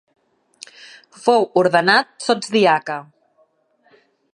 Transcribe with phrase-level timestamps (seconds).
[1.25, 3.01] Fou ordenat sotsdiaca.